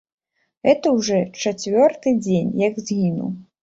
[0.67, 3.29] Гэта ўжо чацвёрты дзень, як згінуў.